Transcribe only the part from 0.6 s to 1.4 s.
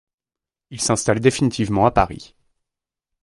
Il s'installe